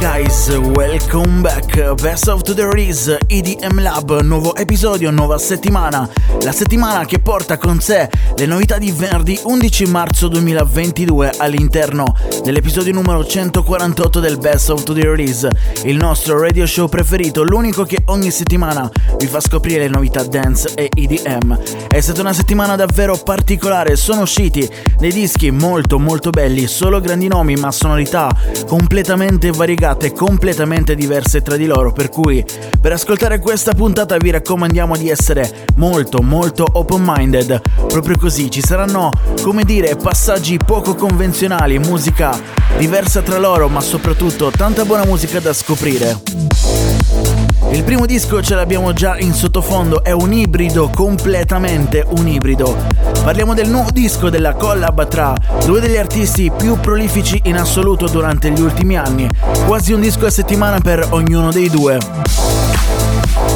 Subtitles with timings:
[0.00, 1.94] guys, welcome back.
[2.00, 6.08] Best of the Release EDM Lab, nuovo episodio, nuova settimana.
[6.42, 12.92] La settimana che porta con sé le novità di venerdì 11 marzo 2022 all'interno dell'episodio
[12.92, 15.48] numero 148 del Best of the Release,
[15.84, 18.88] il nostro radio show preferito, l'unico che ogni settimana
[19.18, 21.58] vi fa scoprire le novità dance e EDM.
[21.88, 27.26] È stata una settimana davvero particolare, sono usciti dei dischi molto molto belli, solo grandi
[27.26, 28.30] nomi ma sonorità
[28.66, 32.44] completamente variegate, completamente diverse tra di loro, per cui
[32.80, 38.60] per ascoltare questa puntata vi raccomandiamo di essere molto molto open minded, proprio così ci
[38.60, 39.10] saranno
[39.42, 42.38] come dire passaggi poco convenzionali, musica
[42.76, 47.37] diversa tra loro ma soprattutto tanta buona musica da scoprire.
[47.70, 52.76] Il primo disco ce l'abbiamo già in sottofondo, è un ibrido, completamente un ibrido.
[53.22, 58.50] Parliamo del nuovo disco della collab tra due degli artisti più prolifici in assoluto durante
[58.50, 59.28] gli ultimi anni,
[59.66, 61.98] quasi un disco a settimana per ognuno dei due.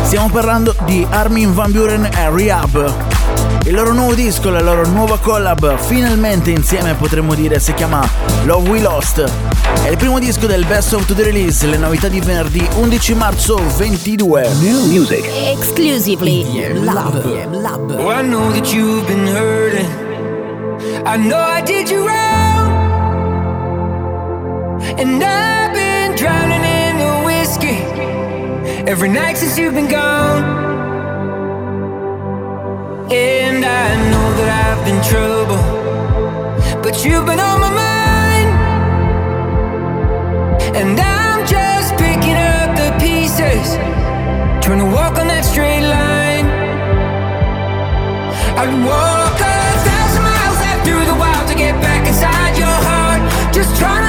[0.03, 3.32] Stiamo parlando di Armin Van Buren e Rehab.
[3.65, 8.07] Il loro nuovo disco, la loro nuova collab, finalmente insieme potremmo dire, si chiama
[8.45, 9.25] Love We Lost.
[9.85, 13.61] È il primo disco del Best of the Release, le novità di venerdì 11 marzo
[13.77, 14.49] 22.
[14.61, 15.25] New music.
[15.57, 16.45] Exclusively
[17.99, 19.87] Oh, I know that you've been hurting.
[21.07, 22.71] I know I did you wrong.
[24.99, 27.85] And I've been drowning in the whiskey
[28.87, 30.72] every night since you've been gone.
[33.15, 35.61] And I know that I've been trouble,
[36.81, 38.51] but you've been on my mind.
[40.75, 43.77] And I'm just picking up the pieces,
[44.65, 46.49] trying to walk on that straight line.
[48.57, 53.21] I'd walk a thousand miles out through the wild to get back inside your heart.
[53.53, 54.02] Just trying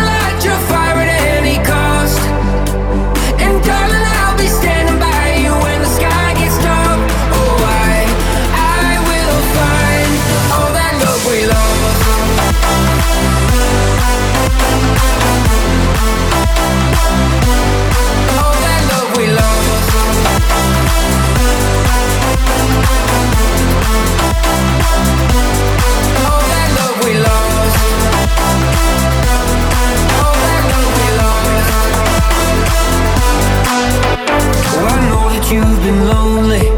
[36.01, 36.72] lonely.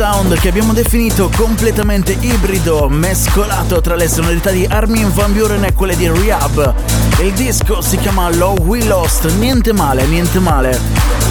[0.00, 5.74] Sound che abbiamo definito completamente ibrido, mescolato tra le sonorità di Armin Van Buren e
[5.74, 6.74] quelle di Rehab.
[7.20, 10.80] Il disco si chiama Love We Lost, niente male, niente male.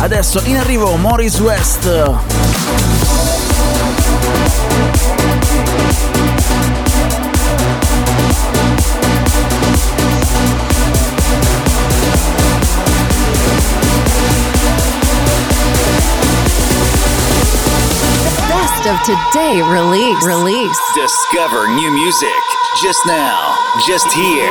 [0.01, 2.99] Adesso in arrivo Morris West.
[19.06, 20.25] Today release.
[20.25, 20.80] Release.
[20.94, 22.42] Discover new music
[22.84, 23.56] just now,
[23.88, 24.50] just here.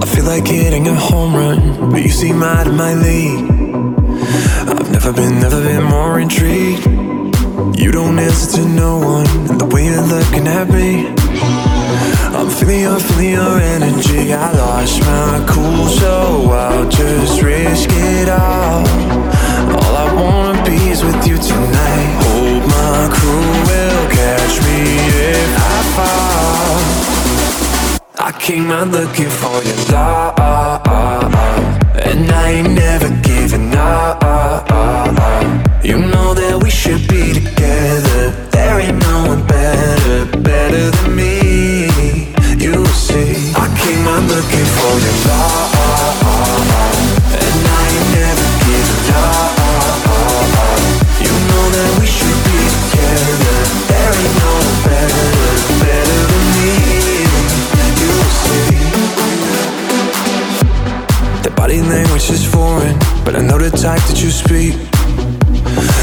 [0.00, 3.53] I feel like hitting a home run, but you seem out of my league.
[4.94, 6.86] Never been, never been more intrigued.
[7.76, 11.08] You don't answer to no one, and the way you're looking at me.
[12.32, 14.32] I'm feeling your, feeling your energy.
[14.32, 18.86] I lost my cool, so I'll just risk it all.
[19.76, 22.10] All I wanna be is with you tonight.
[22.22, 24.78] Hope my crew will catch me
[25.34, 26.78] if I fall.
[28.28, 31.34] I came out looking for your love,
[31.96, 34.23] and I ain't never giving up.
[35.84, 37.23] You know that we should be
[63.70, 64.76] the type that you speak.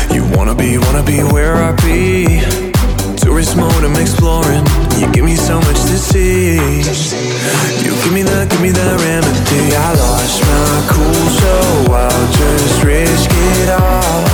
[0.09, 2.41] You wanna be, wanna be where I be.
[3.21, 4.65] Tourist mode, I'm exploring.
[4.97, 6.57] You give me so much to see.
[7.85, 9.77] You give me the, give me the remedy.
[9.77, 11.53] I lost my cool, so
[11.93, 14.25] I'll just risk it all.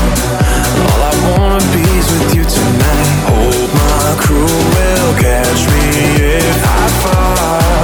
[0.88, 3.12] All I wanna be is with you tonight.
[3.27, 5.83] Hope my crew will catch me
[6.31, 7.83] if I fall.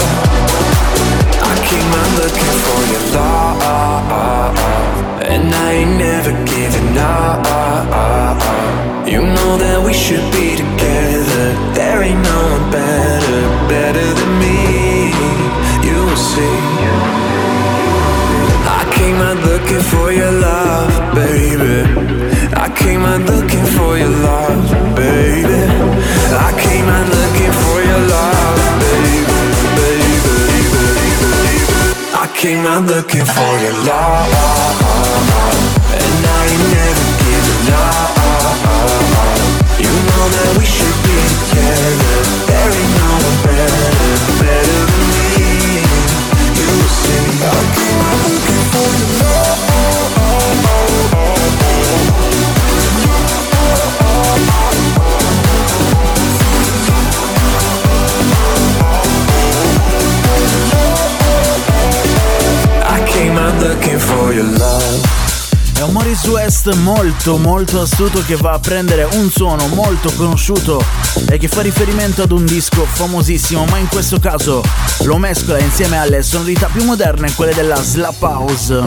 [1.35, 3.72] I came out looking for your love,
[5.43, 8.37] and I ain't never giving up.
[9.07, 11.45] You know that we should be together.
[11.77, 15.11] There ain't no one better, better than me.
[15.87, 16.59] You will see.
[18.79, 21.75] I came out looking for your love, baby.
[22.55, 24.63] I came out looking for your love,
[24.95, 25.59] baby.
[26.47, 29.17] I came out looking for your love, baby,
[29.79, 30.93] baby, baby.
[32.23, 35.32] I came out looking for your love,
[66.63, 70.83] West molto molto astuto che va a prendere un suono molto conosciuto
[71.29, 74.63] e che fa riferimento ad un disco famosissimo, ma in questo caso
[75.01, 78.81] lo mescola insieme alle sonorità più moderne, quelle della Slap House.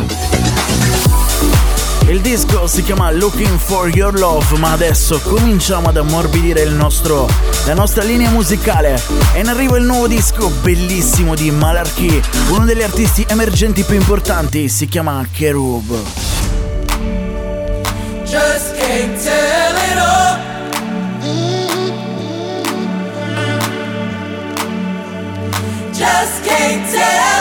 [2.08, 7.29] Il disco si chiama Looking for Your Love, ma adesso cominciamo ad ammorbidire nostro,
[7.67, 9.00] la nostra linea musicale.
[9.34, 14.69] E in arrivo il nuovo disco bellissimo di Malarkey, uno degli artisti emergenti più importanti,
[14.69, 16.36] si chiama Kerub.
[26.67, 27.35] waiting.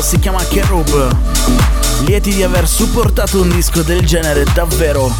[0.00, 1.16] Si chiama Kerub.
[2.06, 5.12] Lieti di aver supportato un disco del genere davvero.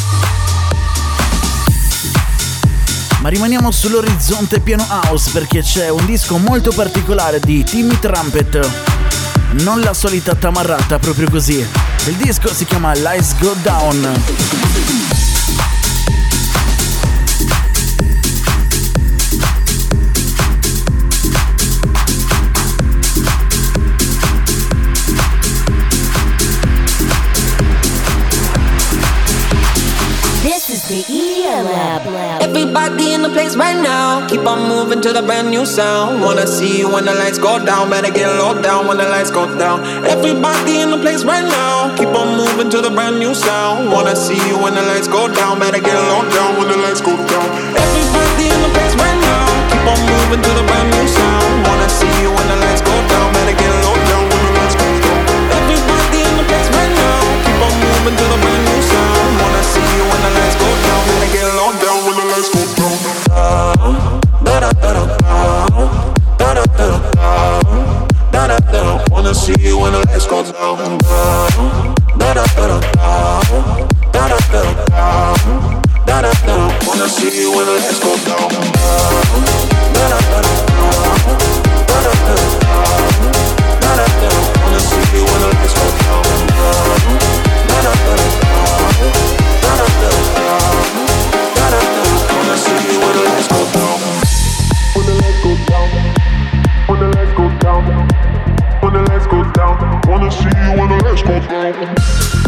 [3.20, 8.70] Ma rimaniamo sull'orizzonte pieno house perché c'è un disco molto particolare di Timmy Trumpet.
[9.62, 11.58] Non la solita tamarrata, proprio così.
[12.06, 15.05] Il disco si chiama Lights Go Down.
[32.56, 34.26] Everybody in the place right now.
[34.32, 36.22] Keep on moving to the brand new sound.
[36.22, 37.90] Wanna see you when the lights go down.
[37.90, 39.84] Better get low down when the lights go down.
[40.08, 41.94] Everybody in the place right now.
[42.00, 43.92] Keep on moving to the brand new sound.
[43.92, 45.60] Wanna see you when the lights go down.
[45.60, 47.44] Better get low down when the lights go down.
[47.76, 49.44] Everybody in the place right now.
[49.68, 51.60] Keep on moving to the brand new sound.
[51.60, 53.36] Wanna see you when the lights go down.
[53.36, 55.20] Better get low down when the lights go down.
[55.60, 57.20] Everybody in the place right now.
[57.44, 58.55] Keep on moving to the brand
[69.46, 70.98] see you when the lights go down.
[72.18, 73.40] Da da da da da.
[74.10, 75.36] Da da da da.
[76.04, 76.56] Da da da.
[76.86, 78.50] Wanna see you when the lights go down.
[79.94, 80.52] Da da da da.
[81.86, 82.66] Da da da da.
[82.98, 83.05] Da
[100.50, 102.45] see you when the lights go down.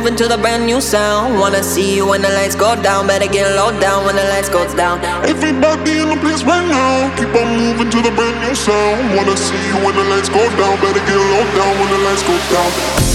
[0.00, 1.38] Moving to the brand new sound.
[1.38, 3.06] Wanna see you when the lights go down.
[3.06, 4.98] Better get low down when the lights go down.
[5.26, 7.14] Everybody in the place right now.
[7.16, 9.14] Keep on moving to the brand new sound.
[9.14, 10.80] Wanna see you when the lights go down.
[10.80, 13.09] Better get low down when the lights go down.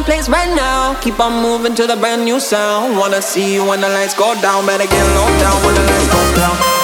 [0.00, 0.94] The place right now.
[1.00, 2.96] Keep on moving to the brand new sound.
[2.96, 4.66] Wanna see you when the lights go down.
[4.66, 6.79] Better get low down when the lights go down.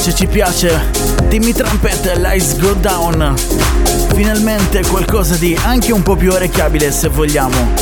[0.00, 0.90] Piace, ci piace.
[1.28, 3.34] Dimmi Trumpet, Lights Go Down.
[4.14, 7.74] Finalmente qualcosa di anche un po' più orecchiabile se vogliamo.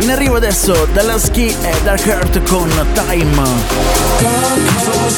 [0.00, 3.42] In arrivo adesso dalla Ski e Dark Heart con Time.
[4.18, 5.10] Time keeps on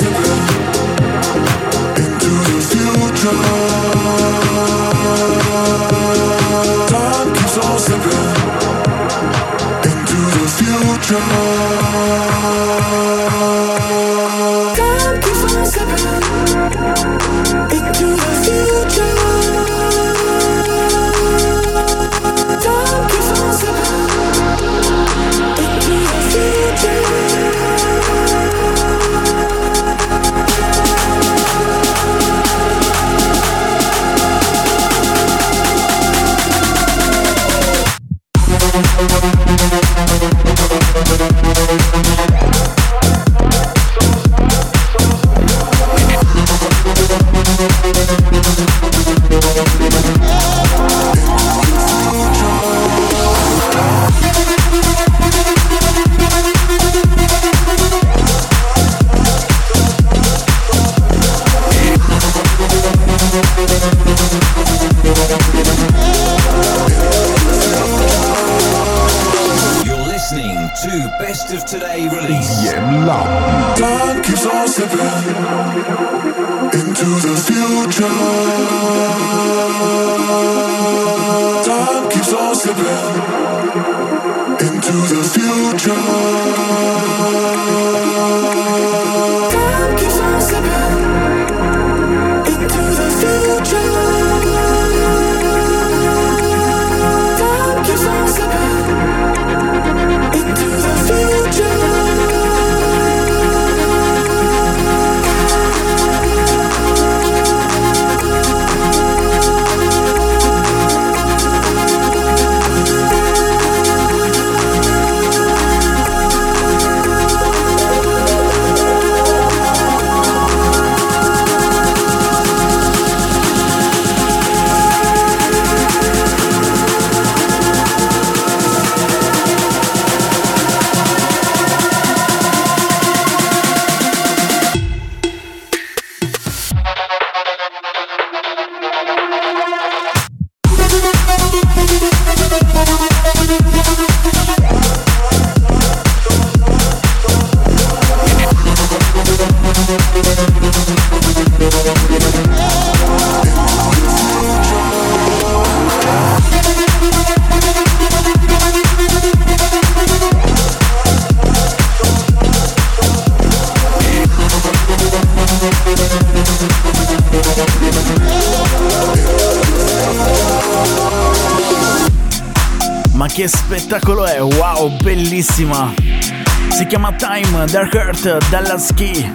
[177.71, 179.31] Dark Earth dalla Ski.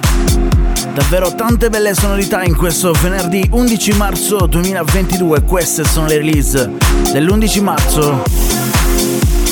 [0.94, 5.44] Davvero tante belle sonorità in questo venerdì 11 marzo 2022.
[5.44, 6.72] Queste sono le release
[7.12, 8.24] dell'11 marzo.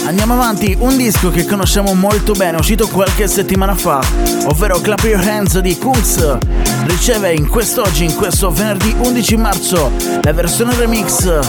[0.05, 4.01] Andiamo avanti, un disco che conosciamo molto bene, uscito qualche settimana fa,
[4.45, 6.37] ovvero Clap Your Hands di Kungs.
[6.85, 9.91] Riceve in quest'oggi, in questo venerdì 11 marzo,
[10.21, 11.39] la versione remix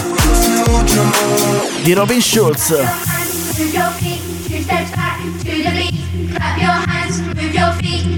[1.81, 2.73] di Robin Schulz.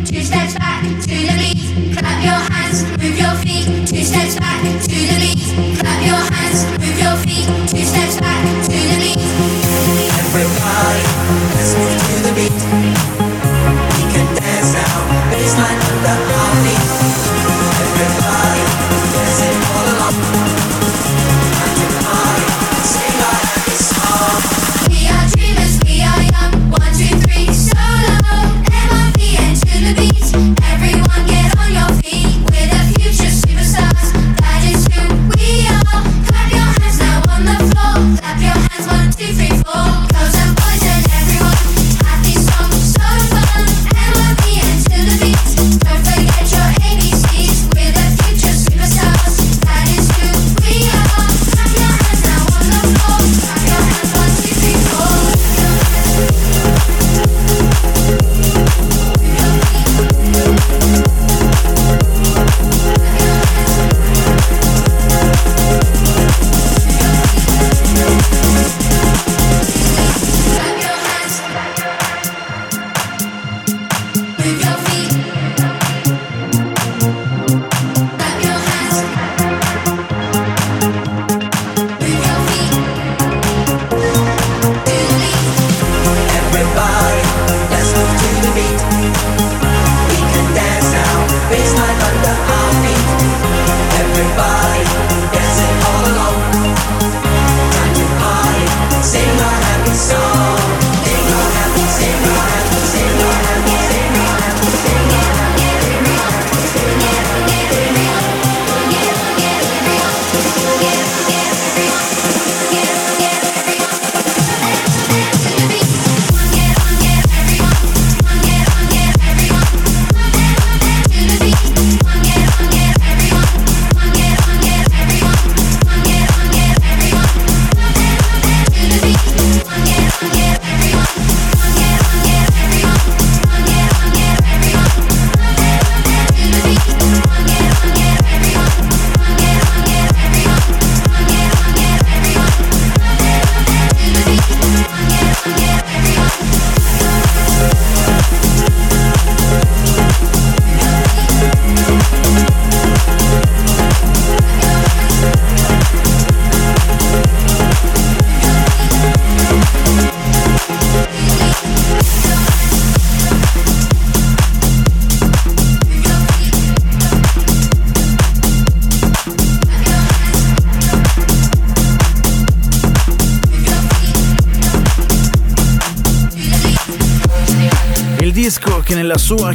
[0.05, 1.84] Two steps back to the beat.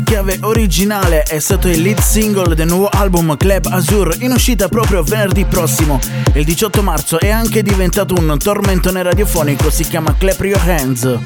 [0.03, 5.03] Chiave originale è stato il lead single del nuovo album Club Azur in uscita proprio
[5.03, 5.99] venerdì prossimo,
[6.35, 11.19] il 18 marzo, è anche diventato un tormentone radiofonico, si chiama Clap Your Hands.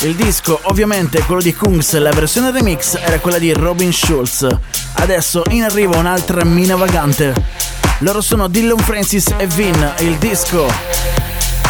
[0.00, 4.46] Il disco ovviamente quello di Kungs, la versione remix era quella di Robin Schulz.
[4.94, 7.34] Adesso in arrivo un'altra mina vagante.
[7.98, 10.66] Loro sono Dillon Francis e Vin, il disco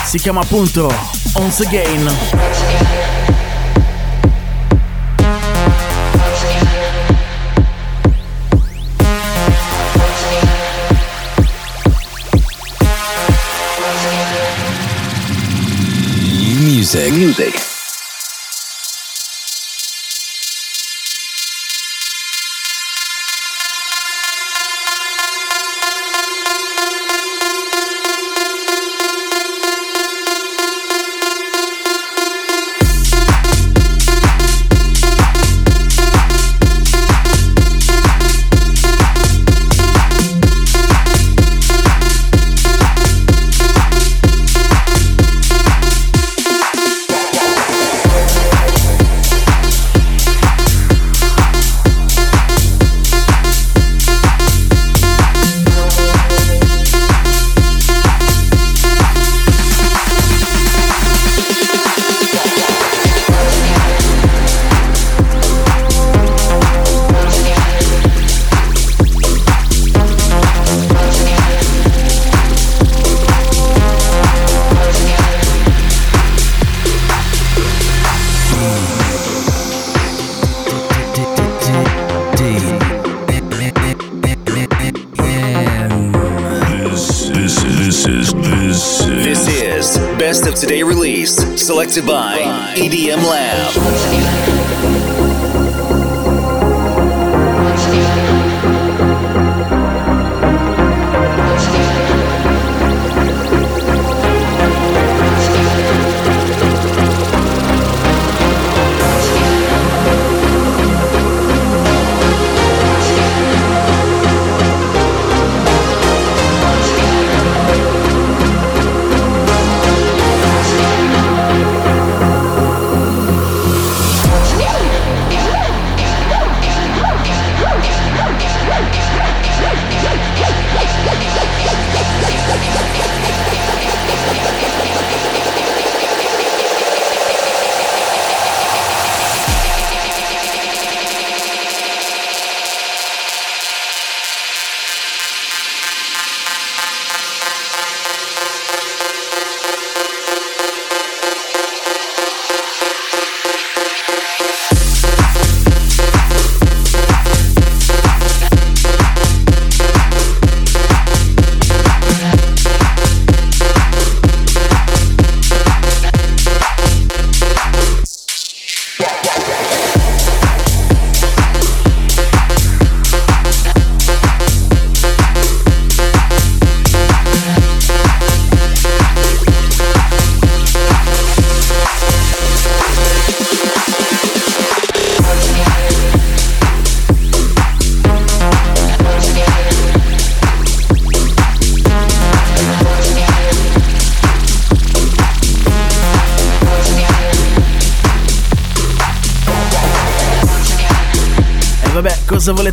[0.04, 0.92] si chiama appunto
[1.34, 2.45] Once Again.
[16.86, 17.12] Music.
[17.18, 17.75] Music.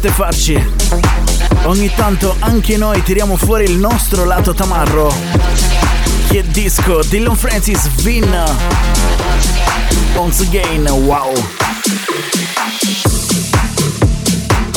[0.03, 0.71] Volete farci?
[1.63, 5.13] Ogni tanto anche noi tiriamo fuori il nostro lato tamarro.
[6.27, 8.43] Che disco, Dylan Francis, Vin.
[10.15, 11.31] Once again, wow.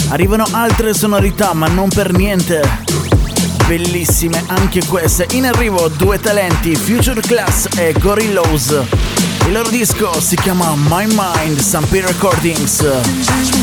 [0.08, 2.84] Arrivano altre sonorità, ma non per niente.
[3.66, 5.26] Bellissime anche queste.
[5.32, 8.82] In arrivo due talenti, Future Class e Gorillos.
[9.46, 13.55] Il loro disco si chiama My Mind, P Recordings.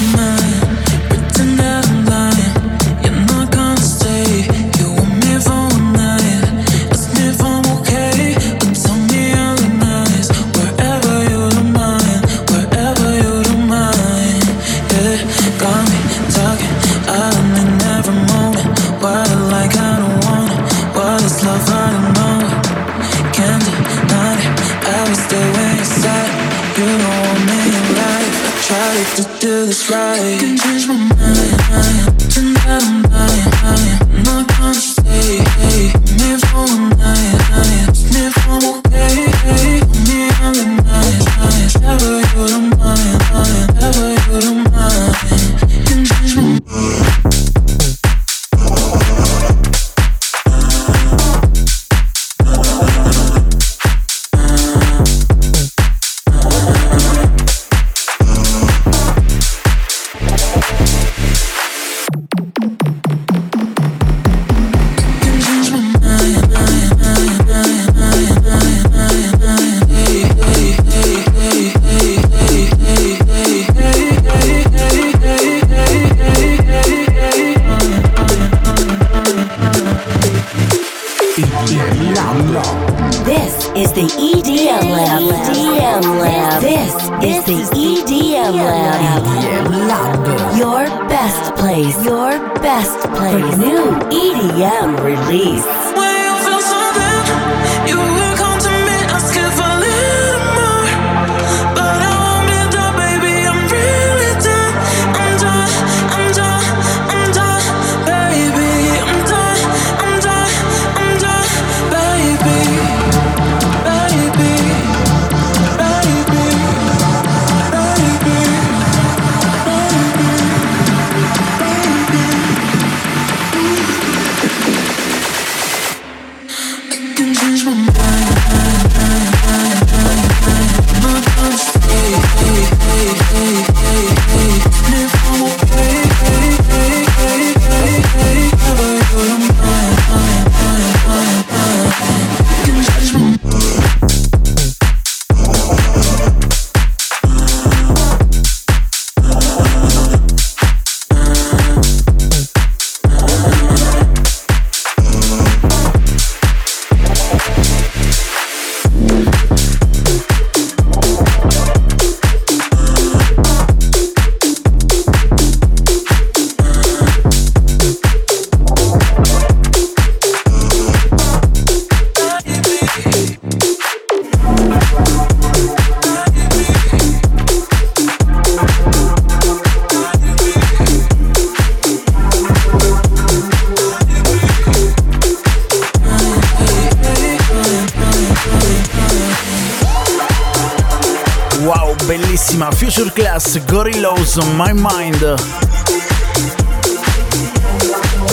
[194.34, 195.36] Gorillas on My Mind.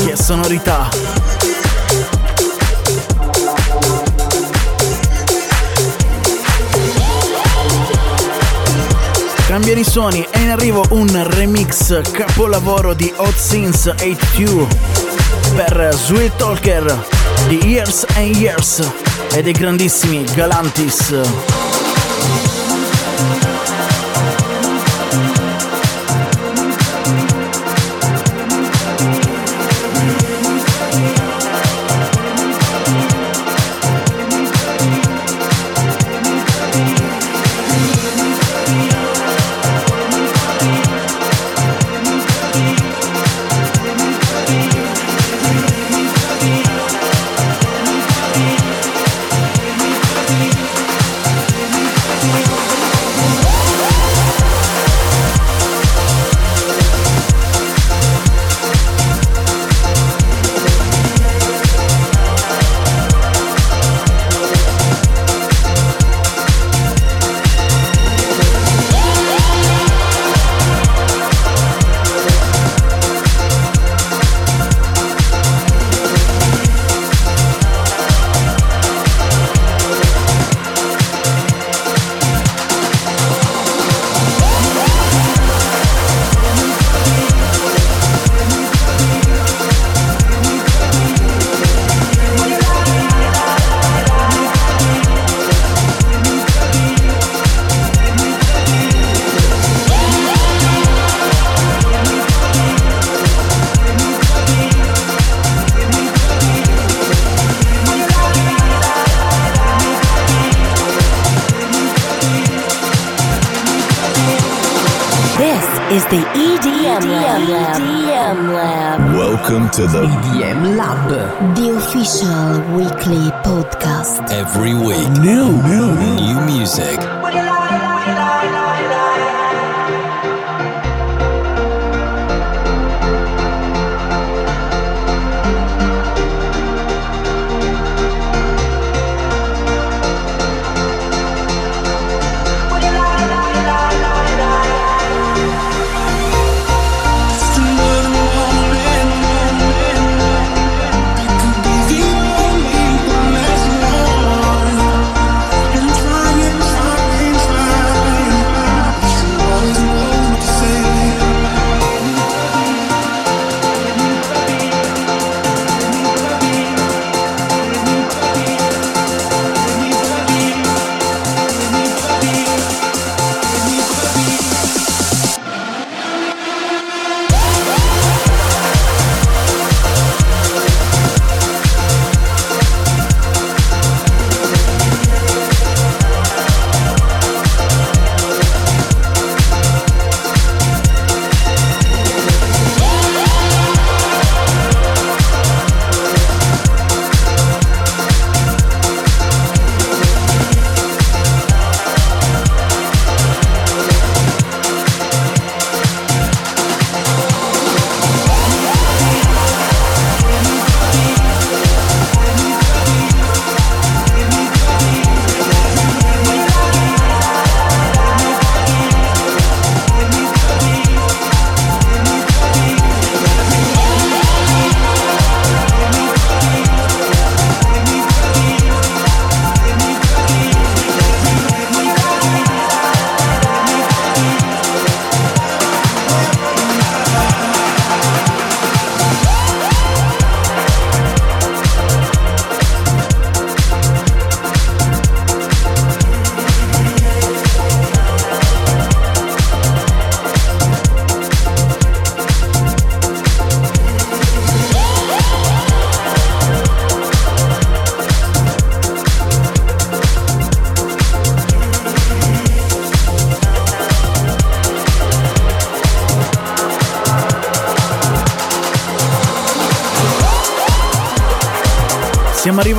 [0.05, 0.89] Che sonorità!
[9.47, 14.67] Cambiano i suoni e in arrivo un remix capolavoro di Hot Sins 82
[15.55, 17.05] per Sweet Talker
[17.49, 18.89] di Years and Years
[19.33, 21.70] e dei grandissimi Galantis.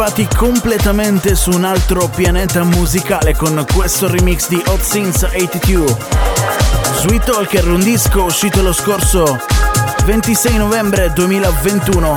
[0.01, 5.95] Arrivati completamente su un altro pianeta musicale con questo remix di Hot Since 82.
[6.95, 9.39] Sweet Talker, un disco uscito lo scorso
[10.05, 12.15] 26 novembre 2021.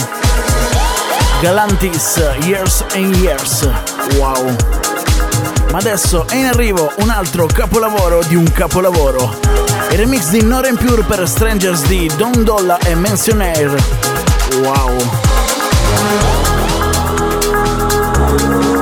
[1.42, 3.68] Galantis, Years and Years.
[4.16, 4.56] Wow.
[5.70, 9.38] Ma adesso è in arrivo un altro capolavoro di un capolavoro.
[9.90, 13.76] Il remix di Noren Pure per Strangers di Don Dolla e Mentionaire.
[14.62, 16.43] Wow.
[18.36, 18.73] Ooh.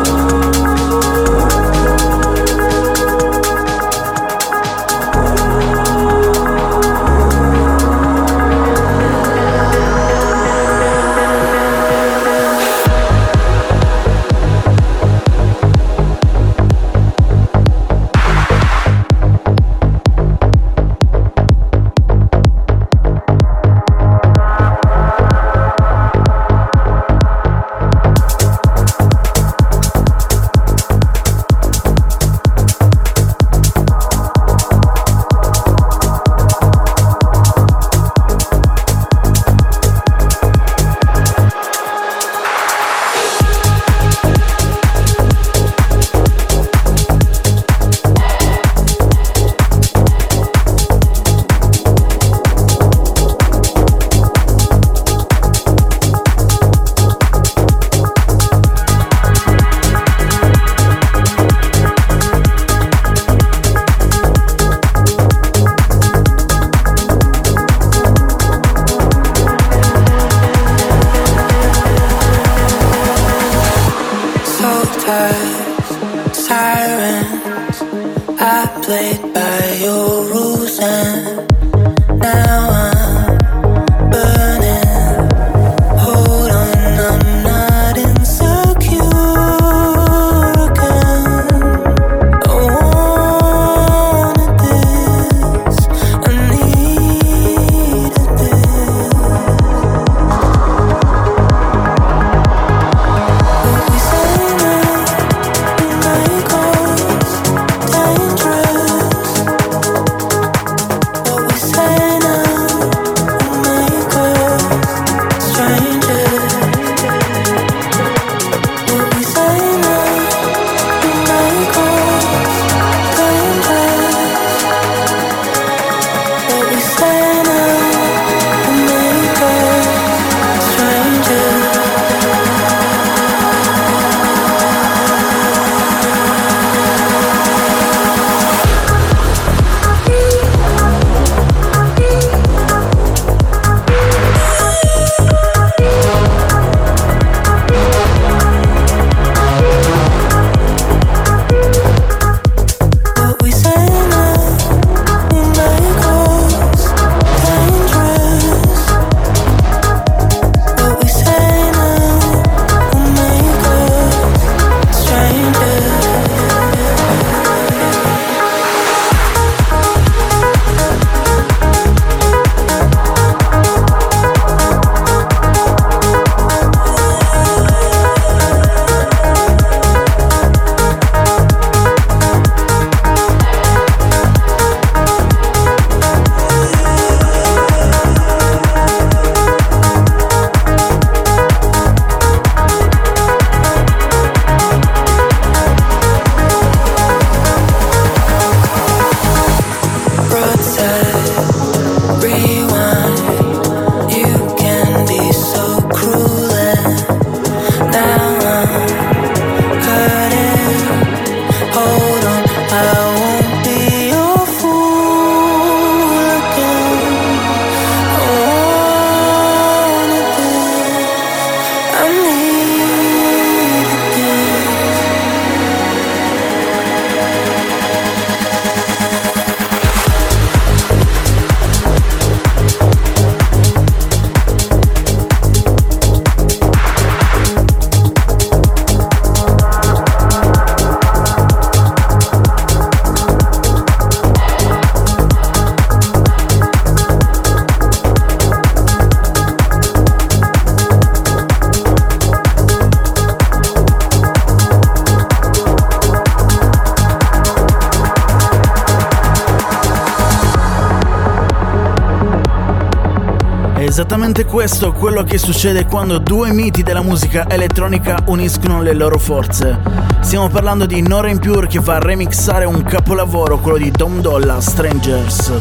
[264.52, 269.80] Questo quello che succede quando due miti della musica elettronica uniscono le loro forze.
[270.20, 274.60] Stiamo parlando di Nora Impure che va a remixare un capolavoro, quello di Dom Dolla,
[274.60, 275.52] Strangers.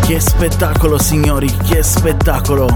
[0.00, 2.66] Che spettacolo signori, che spettacolo!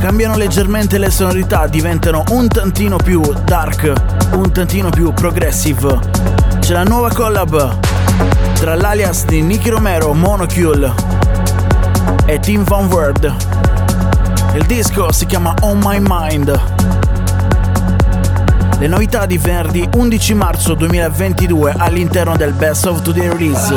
[0.00, 3.90] Cambiano leggermente le sonorità, diventano un tantino più dark,
[4.34, 5.98] un tantino più progressive.
[6.58, 7.78] C'è la nuova collab
[8.52, 11.27] tra l'alias di Nicky Romero, Monocule
[12.28, 13.34] e Tim Van Word.
[14.54, 16.60] Il disco si chiama On My Mind.
[18.78, 23.74] Le novità di venerdì 11 marzo 2022 all'interno del Best of Today Release.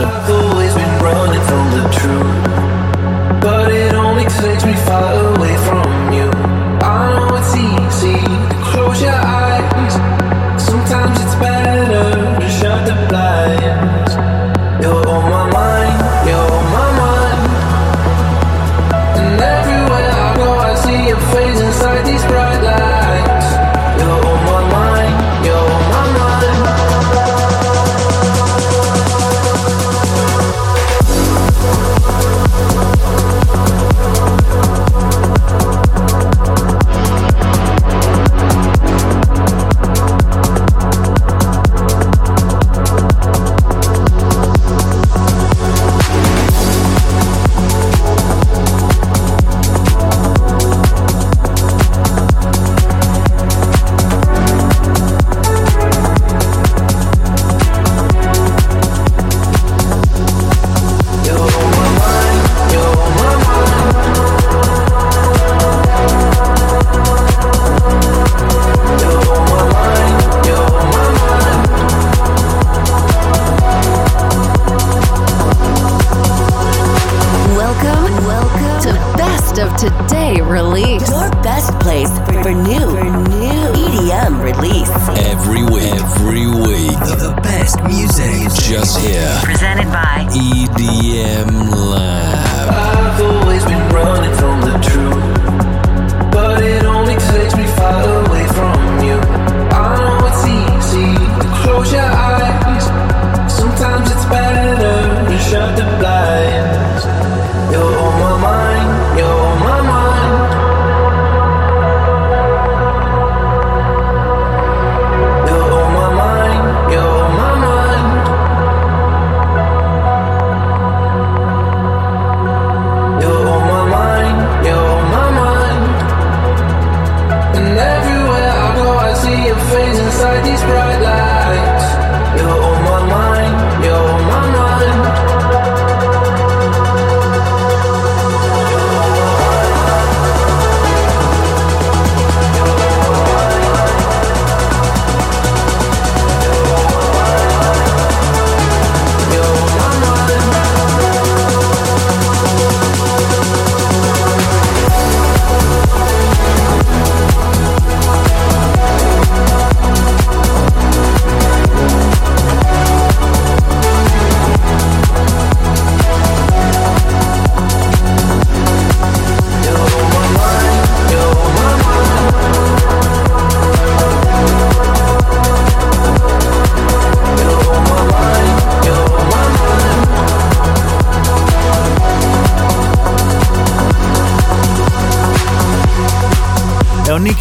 [22.11, 22.50] these roads
[84.71, 84.89] release.
[85.27, 89.39] Every week, every week, the best music is just here.
[89.43, 92.69] Presented by EDM Lab.
[92.69, 99.03] I've always been running from the truth, but it only takes me far away from
[99.03, 99.17] you.
[99.71, 102.30] I know it's easy to close your eyes.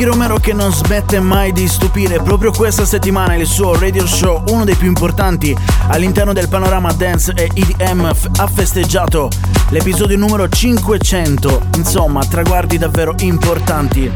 [0.01, 2.23] Nicky Romero che non smette mai di stupire.
[2.23, 5.55] Proprio questa settimana il suo radio show, uno dei più importanti
[5.89, 9.29] all'interno del panorama dance e EDM, ha festeggiato
[9.69, 11.67] l'episodio numero 500.
[11.77, 14.11] Insomma, traguardi davvero importanti.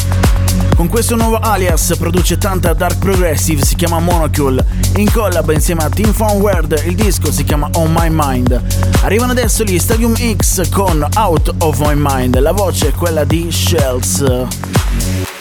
[0.74, 4.64] Con questo nuovo alias produce tanta dark progressive, si chiama Monocule.
[4.96, 8.58] In collab insieme a Team Word, il disco si chiama On My Mind.
[9.02, 13.52] Arrivano adesso gli Stadium X con Out of My Mind, la voce è quella di
[13.52, 15.33] Shells.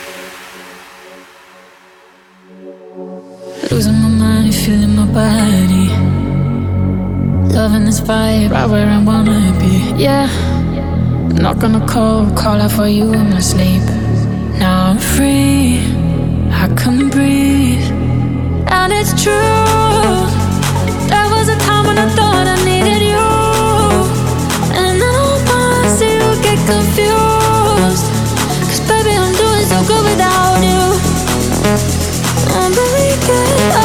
[4.64, 5.89] Feeling my body.
[7.53, 9.76] Loving this vibe, right where I wanna be.
[10.01, 10.28] Yeah,
[11.45, 13.84] not gonna call, call out for you in my sleep.
[14.61, 15.80] Now I'm free,
[16.64, 17.86] I can breathe.
[18.78, 20.16] And it's true.
[21.11, 23.28] There was a time when I thought I needed you.
[24.80, 28.05] And then all my see you get confused.
[28.70, 30.84] Cause baby, I'm doing so good without you.
[32.55, 33.83] I'm really good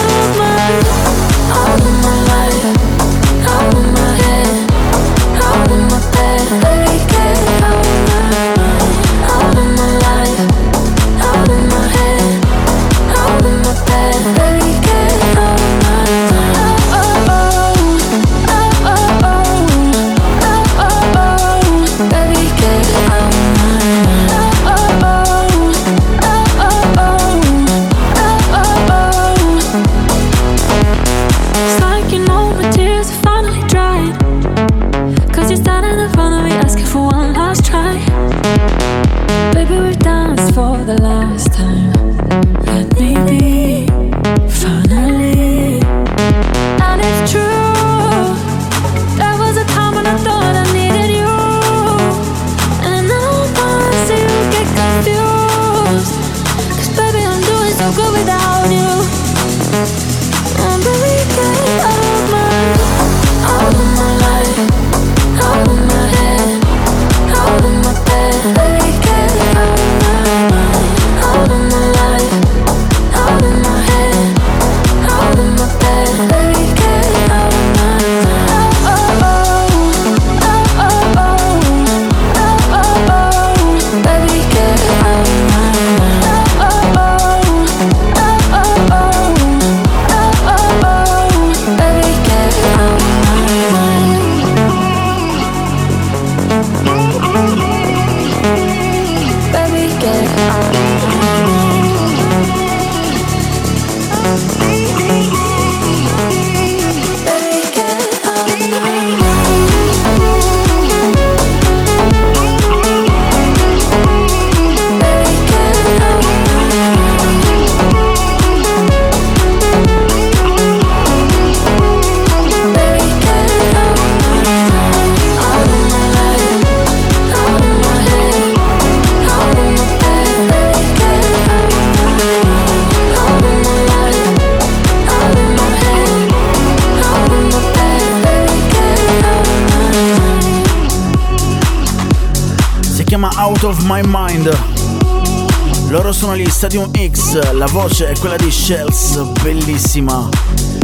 [146.69, 150.29] Stadium X, la voce è quella di Shells, bellissima.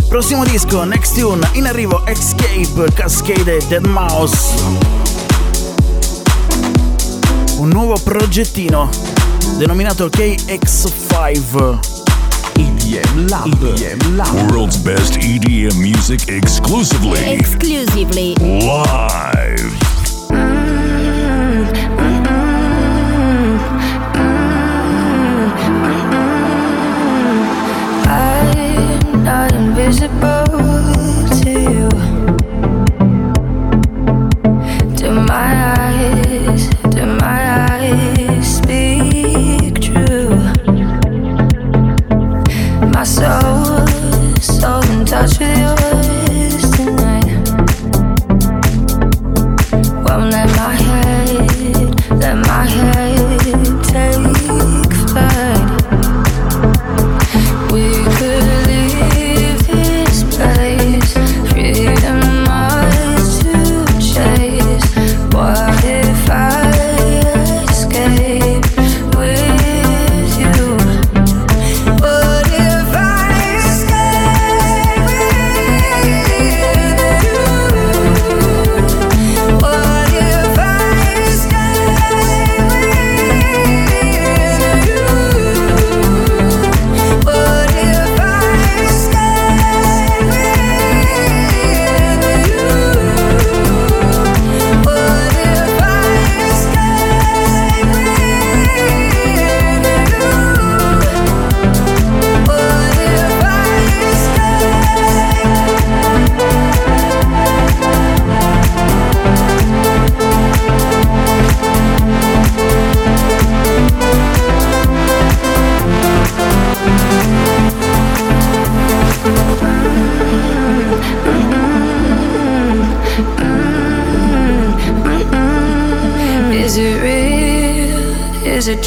[0.08, 4.54] Prossimo disco, Next Tune, in arrivo Escape, Cascade Dead Mouse.
[7.58, 8.88] Un nuovo progettino
[9.58, 11.78] denominato KX5.
[12.54, 13.62] EDM Lab.
[13.62, 14.50] EDM Lab.
[14.50, 17.22] World's best EDM music exclusively.
[17.30, 18.32] Exclusively.
[18.38, 19.93] Live.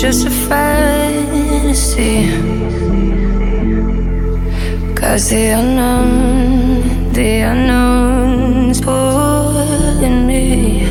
[0.01, 2.29] Just a fantasy.
[4.93, 10.83] Cause the unknown, the unknown's pulling me.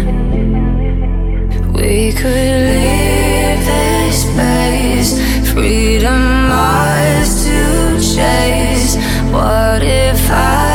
[1.72, 5.12] We could leave this space,
[5.52, 8.96] freedom ours to chase.
[9.32, 10.65] What if I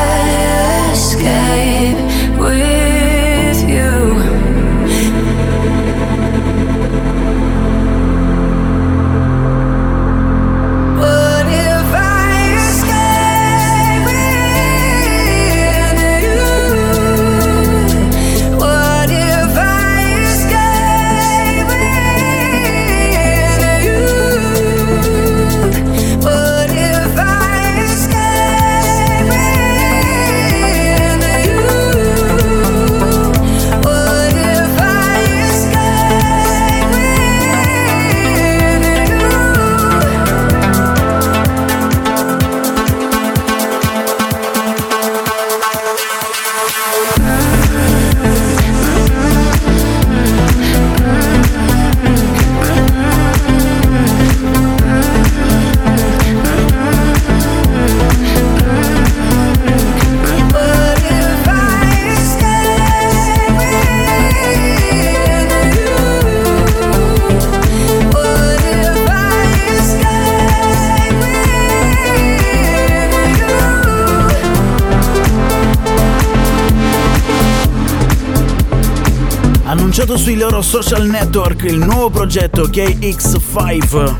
[80.01, 84.15] lanciato sui loro social network il nuovo progetto KX5.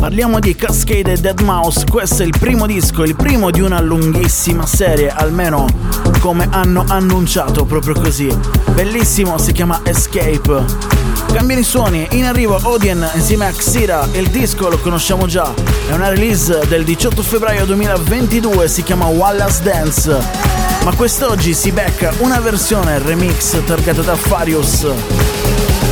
[0.00, 3.82] Parliamo di Cascade e Dead Mouse, questo è il primo disco, il primo di una
[3.82, 5.66] lunghissima serie, almeno
[6.20, 8.34] come hanno annunciato proprio così.
[8.72, 10.64] Bellissimo, si chiama Escape.
[11.32, 15.52] Cambiano i suoni, in arrivo Odin insieme a Xira, il disco lo conosciamo già,
[15.88, 20.51] è una release del 18 febbraio 2022, si chiama Wallace Dance.
[20.84, 25.91] Ma quest'oggi si becca una versione remix targata da Farius.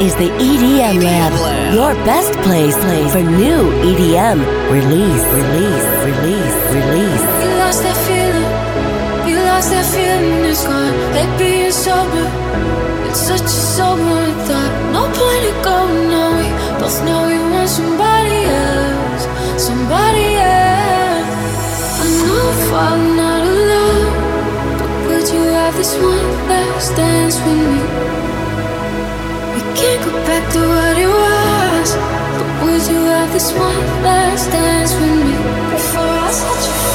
[0.00, 1.32] Is the EDM Lab,
[1.72, 2.76] your best place
[3.12, 4.38] for new EDM
[4.70, 7.24] release, release, release, release.
[7.40, 8.50] You lost that feeling,
[9.28, 10.96] you lost that feeling, it's gone.
[11.66, 12.26] Sober,
[13.08, 14.72] it's such a sober thought.
[14.92, 16.48] No point in going on, we
[16.80, 19.24] both know we want somebody else,
[19.56, 21.30] somebody else.
[22.00, 27.36] I know I'm falling out of love, but would you have this one last dance
[27.40, 28.35] with me?
[33.32, 35.32] This one last dance with me.
[35.72, 36.85] Before I set you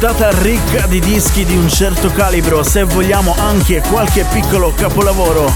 [0.00, 5.52] puntata ricca di dischi di un certo calibro, se vogliamo anche qualche piccolo capolavoro.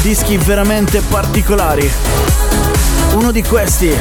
[0.00, 1.92] Dischi veramente particolari.
[3.12, 3.94] Uno di questi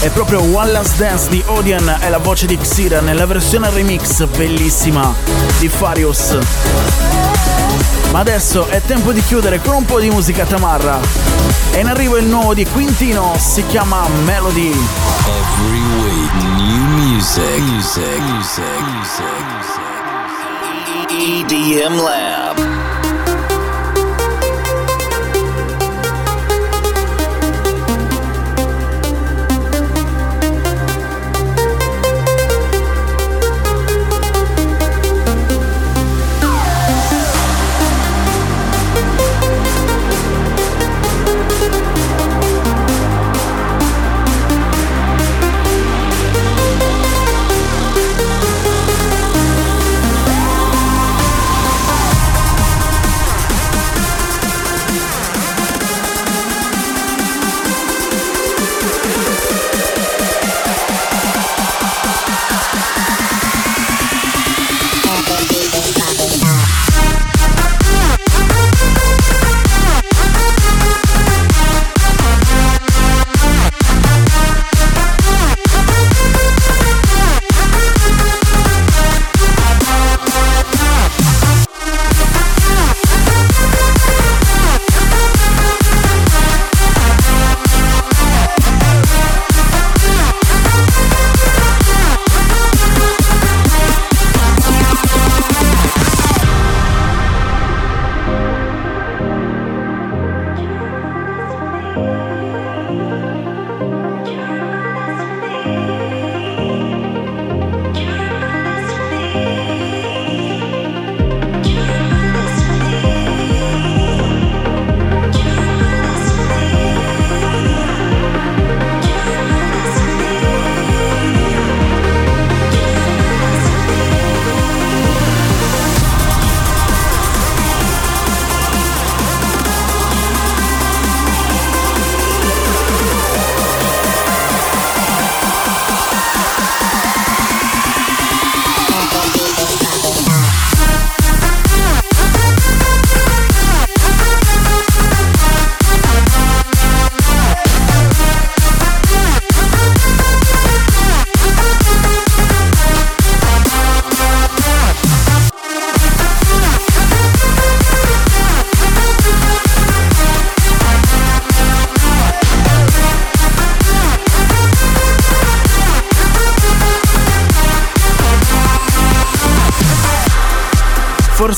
[0.00, 4.26] è proprio One Last Dance di Odian e la voce di Xira nella versione remix
[4.26, 5.14] bellissima
[5.58, 6.36] di Farius.
[8.10, 11.00] Ma adesso è tempo di chiudere con un po' di musica tamarra.
[11.72, 14.72] E in arrivo il nuovo di Quintino, si chiama Melody.
[15.24, 16.55] Every week,
[16.96, 17.60] music.
[17.60, 18.20] Music.
[18.20, 18.80] Music.
[18.88, 19.76] Music.
[21.10, 22.95] EDM Lab.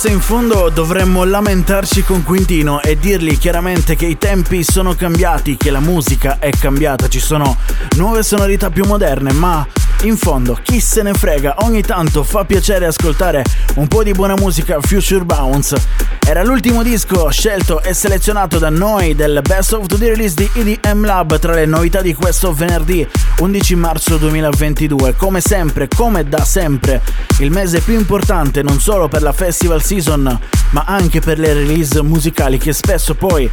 [0.09, 5.59] Forse in fondo dovremmo lamentarci con Quintino e dirgli chiaramente che i tempi sono cambiati,
[5.59, 7.59] che la musica è cambiata, ci sono
[7.97, 9.67] nuove sonorità più moderne, ma
[10.03, 13.45] in fondo, chi se ne frega, ogni tanto fa piacere ascoltare
[13.77, 15.77] un po' di buona musica Future Bounce.
[16.25, 21.05] Era l'ultimo disco scelto e selezionato da noi del Best of the Release di EDM
[21.05, 23.07] Lab tra le novità di questo venerdì
[23.39, 25.17] 11 marzo 2022.
[25.17, 27.03] Come sempre, come da sempre,
[27.39, 30.39] il mese più importante non solo per la festival season,
[30.71, 33.51] ma anche per le release musicali che spesso poi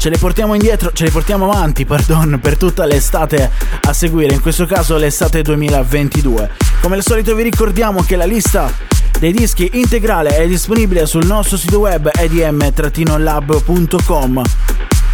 [0.00, 3.50] ce le portiamo indietro, ce le portiamo avanti, pardon, per tutta l'estate
[3.82, 6.50] a seguire, in questo caso l'estate 2022.
[6.80, 8.72] Come al solito vi ricordiamo che la lista
[9.18, 12.70] dei dischi integrale è disponibile sul nostro sito web edm-lab.com.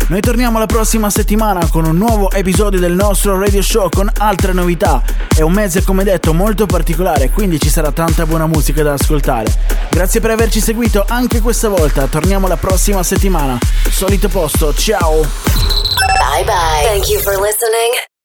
[0.08, 4.52] Noi torniamo la prossima settimana con un nuovo episodio del nostro radio show con altre
[4.52, 5.02] novità.
[5.34, 9.52] È un mese come detto molto particolare, quindi ci sarà tanta buona musica da ascoltare.
[9.90, 13.58] Grazie per averci seguito anche questa volta, torniamo la prossima settimana.
[13.90, 15.22] Solito posto, ciao!
[15.22, 16.84] Bye bye.
[16.84, 18.06] Thank you for listening.